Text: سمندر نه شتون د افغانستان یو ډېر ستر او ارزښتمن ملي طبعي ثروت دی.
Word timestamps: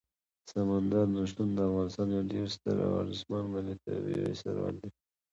سمندر 0.51 1.05
نه 1.15 1.21
شتون 1.29 1.49
د 1.53 1.59
افغانستان 1.69 2.07
یو 2.15 2.29
ډېر 2.33 2.45
ستر 2.55 2.75
او 2.85 2.91
ارزښتمن 3.01 3.43
ملي 3.53 3.75
طبعي 3.83 4.21
ثروت 4.41 4.75
دی. 4.81 4.89